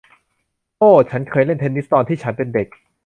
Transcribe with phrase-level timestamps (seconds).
[0.77, 2.67] โอ้ ฉันเคยเล่นเทนนิสตอนที่ฉันเป็นเด็ก